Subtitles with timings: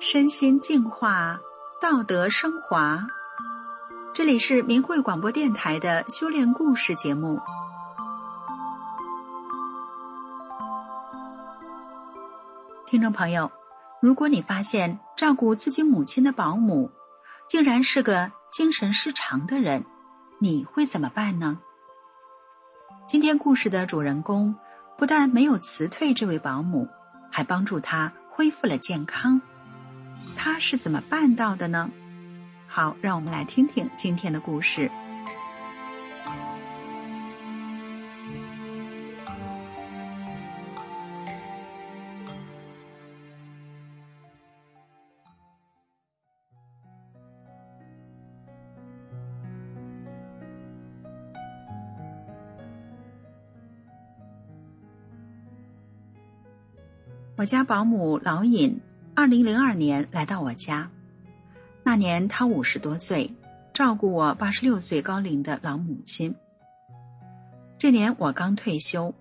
[0.00, 1.40] 身心净化，
[1.80, 3.06] 道德升华。
[4.12, 7.40] 这里是明慧广播电台的修炼故事节目。
[12.86, 13.50] 听众朋友，
[14.00, 16.92] 如果你发现照顾自己母亲的保姆
[17.48, 19.84] 竟然是个精神失常的人，
[20.38, 21.58] 你会怎么办呢？
[23.08, 24.54] 今天故事的主人公
[24.96, 26.88] 不但没有辞退这位保姆，
[27.32, 29.40] 还帮助她恢复了健康。
[30.34, 31.88] 他是怎么办到的呢？
[32.66, 34.90] 好，让我们来听听今天的故事。
[57.44, 58.80] 我家保姆老尹。
[59.14, 60.90] 二零零二年来到我家，
[61.82, 63.30] 那年他五十多岁，
[63.74, 66.34] 照顾我八十六岁高龄的老母亲。
[67.76, 69.14] 这年我刚退休，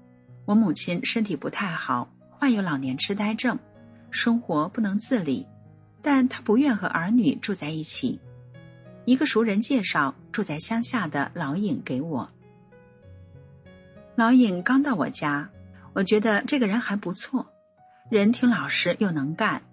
[0.45, 3.59] 我母亲身体不太好，患有老年痴呆症，
[4.09, 5.45] 生活不能自理，
[6.01, 8.21] 但她不愿和儿女住在一起。
[9.03, 12.29] 一个熟人介绍住在乡下的老尹给我。
[14.16, 15.49] 老尹刚到我家，
[15.91, 17.45] 我觉得这个人还不错，
[18.14, 19.64] 人挺老实又能干。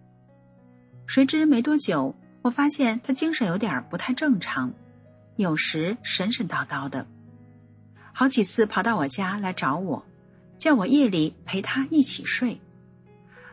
[1.06, 4.72] 谁知没多久，我发现他精神有点不太正常，
[5.36, 7.06] 有时神神叨叨的，
[8.14, 10.06] 好几次跑到我家来找我，
[10.58, 12.58] 叫我夜里陪他一起睡。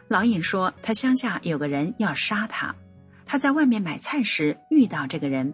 [0.07, 2.73] 老尹说他乡下有个人要杀他，
[3.25, 5.53] 他在外面买菜时遇到这个人，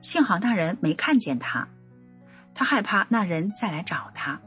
[0.00, 1.68] 幸好那人没看见他，
[2.54, 4.40] 他害怕那人再来找他。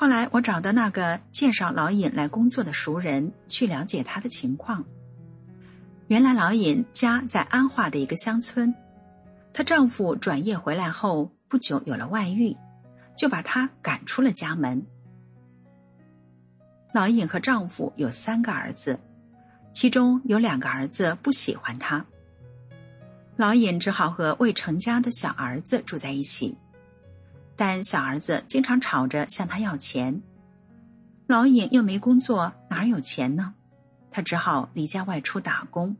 [0.00, 4.82] 后来我找的那个介绍老尹来工作的熟人去了解他的情况。
[6.06, 8.74] 原来老尹家在安化的一个乡村，
[9.52, 12.56] 她丈夫转业回来后不久有了外遇，
[13.14, 14.82] 就把她赶出了家门。
[16.94, 18.98] 老尹和丈夫有三个儿子，
[19.74, 22.06] 其中有两个儿子不喜欢她，
[23.36, 26.56] 老尹只好和未成家的小儿子住在一起。
[27.60, 30.22] 但小儿子经常吵着向他要钱，
[31.26, 33.52] 老尹又没工作，哪有钱呢？
[34.10, 35.94] 她只好离家外出打工。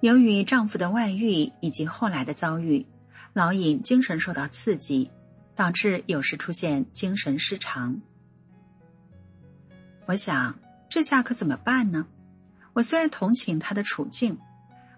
[0.00, 2.86] 由于丈夫的外遇以及后来的遭遇，
[3.32, 5.10] 老尹精神受到刺激，
[5.54, 7.98] 导致有时出现精神失常。
[10.04, 10.54] 我想，
[10.90, 12.06] 这下可怎么办呢？
[12.74, 14.36] 我虽然同情他的处境，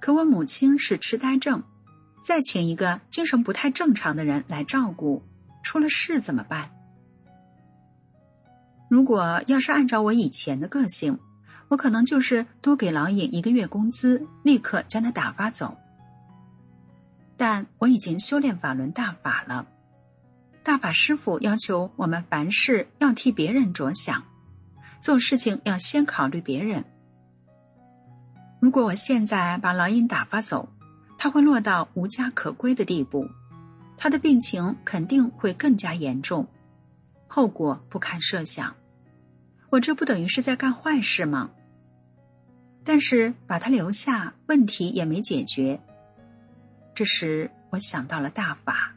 [0.00, 1.62] 可我母亲是痴呆症。
[2.26, 5.22] 再请一个精神不太正常的人来照顾，
[5.62, 6.68] 出了事怎么办？
[8.90, 11.20] 如果要是按照我以前的个性，
[11.68, 15.76] 我可能就是多给老尹一个月工资，立刻将他打发走。
[17.36, 19.64] 但我已经修炼法轮大法了，
[20.64, 24.24] 大法师傅要求我们凡事要替别人着想，
[24.98, 26.84] 做事情要先考虑别人。
[28.58, 30.68] 如果我现在把老尹打发走，
[31.18, 33.28] 他会落到无家可归的地步，
[33.96, 36.46] 他的病情肯定会更加严重，
[37.26, 38.74] 后果不堪设想。
[39.70, 41.50] 我这不等于是在干坏事吗？
[42.84, 45.80] 但是把他留下，问题也没解决。
[46.94, 48.94] 这时我想到了大法。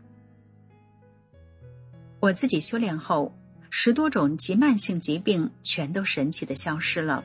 [2.19, 3.35] 我自己修炼后，
[3.69, 7.23] 十多种急慢性疾病全都神奇的消失了，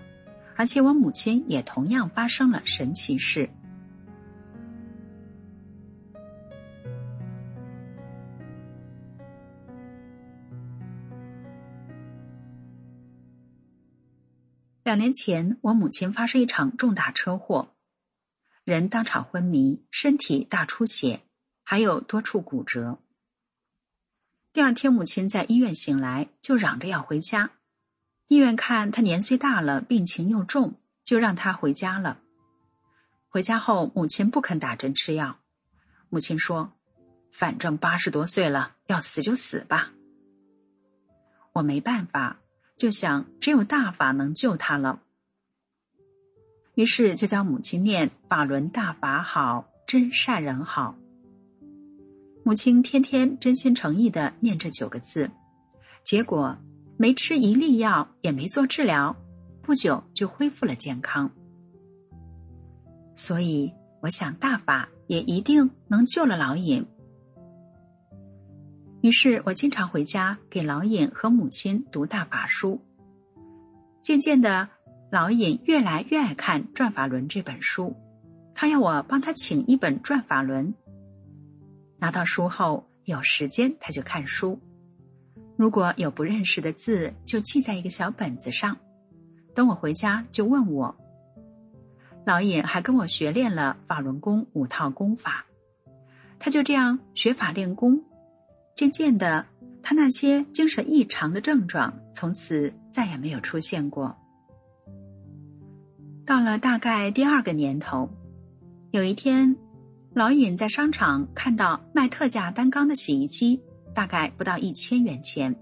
[0.57, 3.51] 而且我母亲也同样发生了神奇事。
[14.85, 17.75] 两年前，我母亲发生一场重大车祸，
[18.65, 21.23] 人当场昏迷，身体大出血，
[21.63, 22.99] 还有多处骨折。
[24.53, 27.53] 第二天，母亲在医院醒来，就嚷着要回家。
[28.29, 32.21] 医院看她年岁大了，病情又重，就让她回家了。
[33.31, 35.41] 回家后，母亲不肯打针吃药。
[36.11, 36.75] 母亲说
[37.33, 39.95] ：“反正八十多岁了，要死就死吧。”
[41.55, 42.39] 我没办法。
[42.77, 45.01] 就想只有大法能救他了，
[46.75, 50.97] 于是就教母亲念法轮大法好，真善人好。
[52.43, 55.31] 母亲天天真心诚意的念这九个字，
[56.03, 56.59] 结果
[56.99, 59.17] 没吃一粒药，也没做治疗，
[59.63, 61.31] 不久就恢复了健康。
[63.17, 63.73] 所以
[64.03, 66.85] 我想大法也一定能救了老尹。
[69.05, 72.81] 于是我经常回家给老尹和母亲读大法书。
[74.01, 74.71] 渐渐的，
[75.11, 77.95] 老尹越来越爱看《转法轮》这本书，
[78.55, 80.69] 他要我帮他请一本《转法轮》。
[81.99, 84.59] 拿到书后，有时间他就看书，
[85.59, 88.75] 如果有不认识的字，就记在一个小本子上，
[89.55, 90.97] 等我回家就问我。
[92.25, 95.45] 老尹还跟我学练了法轮功五套功法，
[96.39, 98.03] 他就这样学法练功，
[98.75, 99.47] 渐渐的。
[99.87, 104.17] 他那些精神异常的症状从此再也没有出现过。
[106.25, 108.09] 到了大概第二个年头，
[108.93, 109.55] 有一天，
[110.15, 113.61] 老尹在商场看到卖特价单缸的洗衣机，
[113.95, 115.55] 大概不到一千元钱，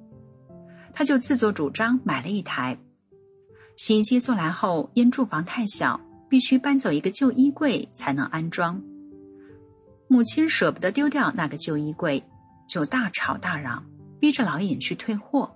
[0.93, 2.79] 他就自作主张买了一台。
[3.77, 8.81] 洗衣机送来后，因住房太小，必须搬走一个旧衣柜才能安装。
[10.07, 12.23] 母亲舍不得丢掉那个旧衣柜，
[12.69, 13.85] 就大吵大嚷。
[14.21, 15.53] 逼着老尹去退货。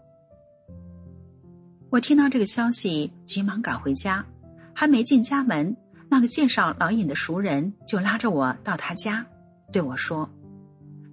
[1.88, 4.26] 我听到这个消息，急忙赶回家，
[4.74, 5.76] 还没进家门，
[6.08, 9.24] 那个介绍老尹的熟人就拉着我到他家，
[9.72, 10.28] 对我说：“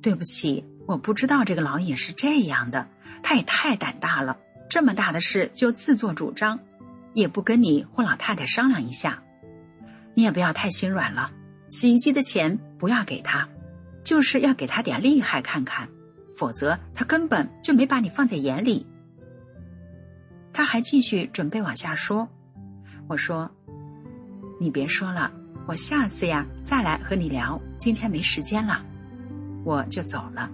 [0.01, 2.87] 对不起，我不知道这个老尹是这样的，
[3.21, 4.35] 他也太胆大了，
[4.67, 6.59] 这么大的事就自作主张，
[7.13, 9.21] 也不跟你或老太太商量一下。
[10.15, 11.29] 你也不要太心软了，
[11.69, 13.47] 洗衣机的钱不要给他，
[14.03, 15.87] 就是要给他点厉害看看。”
[16.35, 18.85] 否则，他根本就没把你放在眼里。
[20.51, 22.27] 他还继续准备往下说，
[23.07, 23.49] 我说
[24.59, 25.31] ：“你别说了，
[25.67, 28.83] 我下次呀再来和你聊，今天没时间了。”
[29.63, 30.49] 我就走了。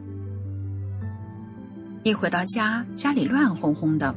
[2.03, 4.13] 一回到家，家里乱哄哄的，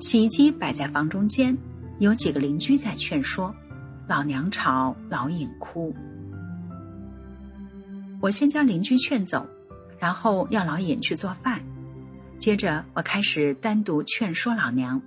[0.00, 1.56] 洗衣机摆在房中间，
[2.00, 3.54] 有几个邻居在劝说，
[4.08, 5.94] 老娘吵，老尹哭。
[8.20, 9.46] 我先将邻居劝走。
[10.00, 11.60] 然后要老尹去做饭，
[12.38, 15.02] 接着我开始单独劝说老娘。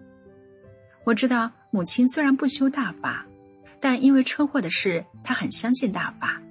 [1.06, 3.26] 我知道母亲虽然不修大法，
[3.80, 6.42] 但因为车祸的事，她很相信大法，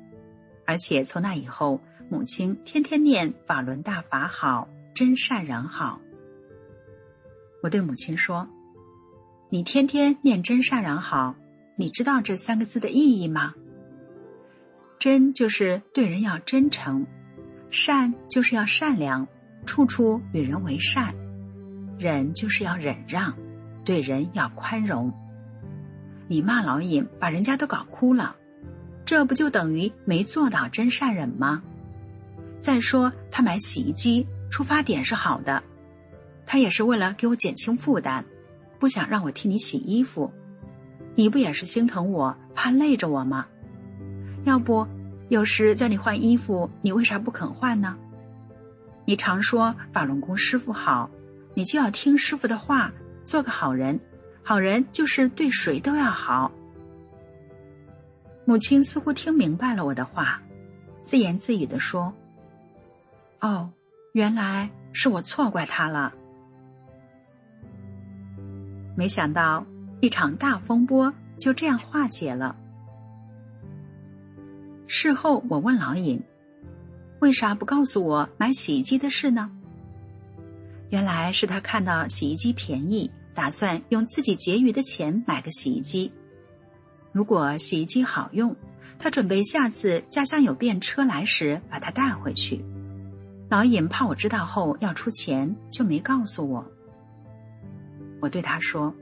[0.64, 6.00] 而且从那以后，母亲天天念法轮大法好，真善人好。
[7.62, 8.48] 我对母亲说
[9.52, 11.34] ：“你天天念真善人好，
[11.76, 13.52] 你知道这三个字的意义吗？
[15.00, 17.04] 真就是对人要真诚。”
[17.72, 19.26] 善就是要善良，
[19.64, 21.12] 处处与人为善；
[21.98, 23.32] 忍就是要忍让，
[23.84, 25.12] 对人要宽容。
[26.28, 28.34] 你骂老尹，把人家都搞哭了，
[29.04, 31.62] 这不就等于没做到真善忍吗？
[32.60, 35.62] 再说他买洗衣机出发点是好的，
[36.44, 38.24] 他也是为了给我减轻负担，
[38.80, 40.32] 不想让我替你洗衣服。
[41.14, 43.46] 你不也是心疼我，怕累着我吗？
[44.44, 44.86] 要不？
[45.28, 47.96] 有时叫你换衣服，你为啥不肯换呢？
[49.04, 51.08] 你常说法轮功师傅好，
[51.54, 52.90] 你就要听师傅的话，
[53.24, 53.98] 做个好人。
[54.42, 56.50] 好人就是对谁都要好。
[58.44, 60.40] 母亲似乎听明白了我的话，
[61.04, 62.12] 自言自语的说
[63.40, 63.70] ：“哦，
[64.12, 66.12] 原来是我错怪他了。”
[68.96, 69.64] 没想到
[70.00, 72.56] 一场大风波就这样化解了。
[74.92, 76.20] 事后，我问老尹
[77.22, 79.48] ：“为啥不告诉我买洗衣机的事呢？”
[80.90, 86.10] 原来是他看到洗衣机便宜，打算用自己结余的钱买个洗衣机。
[87.12, 88.56] 如果洗衣机好用，
[88.98, 92.60] 他准备下次家乡有便车来时把它带回去。
[93.48, 96.66] 老尹怕我知道后要出钱，就没告诉我。
[98.20, 98.92] 我对他说：“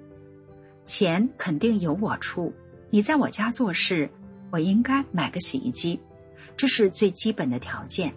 [0.84, 2.52] 钱肯定由我出，
[2.90, 4.10] 你在我家做事。”
[4.50, 6.00] 我应该买个洗衣机，
[6.56, 8.14] 这是最基本的条件。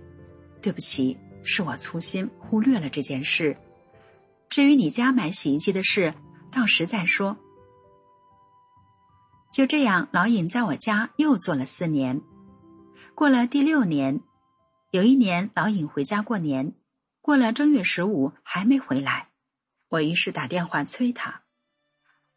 [0.61, 3.57] 对不起，是我粗心忽略了这件事。
[4.49, 6.13] 至于你家买洗衣机的事，
[6.51, 7.37] 到时再说。
[9.51, 12.21] 就这样，老尹在我家又做了四年。
[13.15, 14.21] 过了第六年，
[14.91, 16.73] 有一年老尹回家过年，
[17.21, 19.29] 过了正月十五还没回来，
[19.89, 21.41] 我于是打电话催他。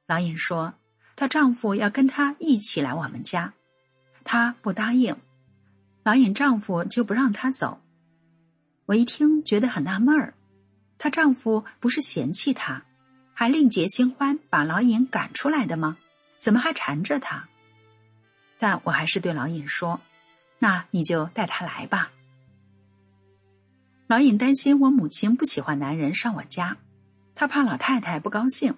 [0.06, 0.74] 老尹说，
[1.14, 3.54] 她丈夫要跟她一起来我们家。
[4.24, 5.16] 她不答应，
[6.02, 7.80] 老尹丈夫就不让她走。
[8.86, 10.34] 我一听觉得很纳闷儿，
[10.98, 12.82] 她丈夫不是嫌弃她，
[13.32, 15.98] 还另结新欢把老尹赶出来的吗？
[16.38, 17.48] 怎么还缠着她？
[18.58, 20.00] 但我还是对老尹说
[20.58, 22.10] ：“那你就带她来吧。”
[24.06, 26.76] 老尹担心我母亲不喜欢男人上我家，
[27.34, 28.74] 他怕老太太不高兴。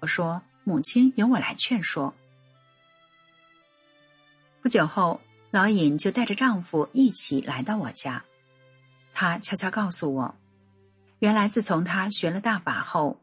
[0.00, 2.14] 我说：“母亲由我来劝说。”
[4.60, 8.24] 不久后，老尹就带着丈夫一起来到我家。
[9.14, 10.34] 她悄悄告诉我，
[11.20, 13.20] 原来自从她学了大法后，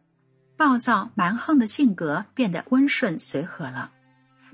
[0.55, 3.91] 暴躁蛮横的性格变得温顺随和了。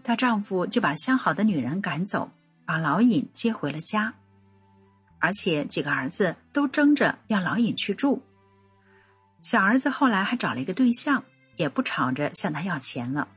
[0.04, 2.32] 她丈夫就把相好的女人赶走，
[2.66, 4.14] 把老尹接回了家，
[5.20, 8.24] 而且几个儿子都争着要老尹去住。
[9.44, 11.24] 小儿子后来还找了一个对象，
[11.58, 13.28] 也不吵着向他要钱了。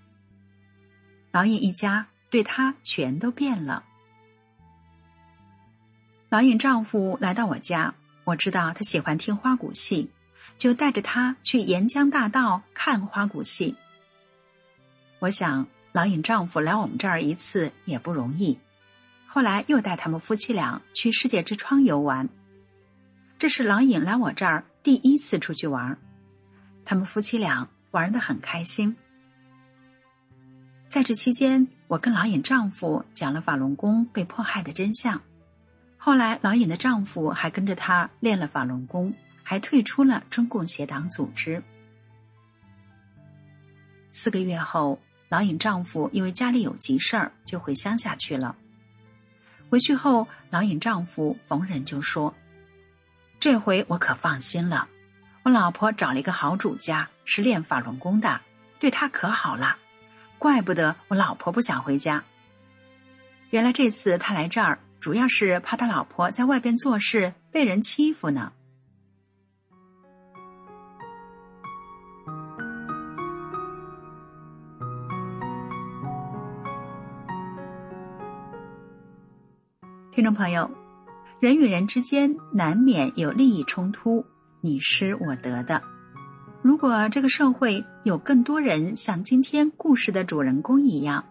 [1.31, 3.85] 老尹一家对他全都变了。
[6.29, 10.11] 老尹丈夫来到我家，我知道他喜欢听花鼓戏，
[10.59, 13.77] 就带着他去沿江大道看花鼓戏。
[15.21, 15.69] 我想。
[15.93, 18.59] 老尹丈夫来我们这儿一次也不容易，
[19.29, 22.29] 后来又带他们夫妻俩去世界之窗游玩。
[23.39, 25.97] 这是老尹来我这儿第一次出去玩，
[26.85, 28.97] 他们夫妻俩玩的很开心。
[30.89, 35.21] 在这期间，我跟老尹丈夫讲了法轮功被迫害的真相。
[35.97, 41.63] 后来，老尹的丈夫还跟着他练了法轮功，还退出了中共邪党组织。
[44.11, 44.99] 四个月后。
[45.31, 48.55] 老尹丈夫因为家里有急事儿，就回乡下去了。
[49.69, 52.33] 回去后，老尹丈夫逢人就说
[53.41, 54.87] ：“这回我可放心了，
[55.43, 58.43] 我老婆找了一个好主家，是练法轮功的，
[58.79, 59.77] 对她可好了，
[60.45, 62.23] 怪不得我老婆不想回家。
[63.49, 68.53] 原来这次他来这儿，主要是怕他老婆在外边做事被人欺负呢。”
[80.13, 80.71] 听众朋友，
[81.41, 84.27] 人与人之间难免有利益冲突，
[84.61, 85.94] 你失我得的。
[86.65, 91.23] 如果这个社会有更多人像今天故事的主人公一样，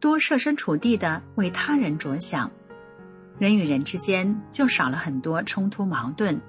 [0.00, 2.50] 多设身处地的为他人着想，
[3.38, 6.40] 人与人之间就少了很多冲突矛盾，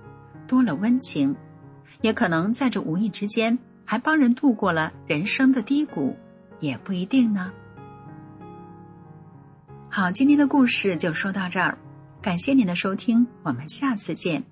[0.47, 1.35] 多了温情，
[1.99, 6.15] 也可能在这无意之间还帮人度过了人生的低谷，
[6.61, 7.51] 也不一定呢。
[9.89, 11.77] 好，今天的故事就说到这儿，
[12.21, 14.45] 感谢您的收听，我们下次见。